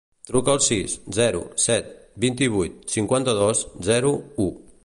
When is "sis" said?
0.67-0.95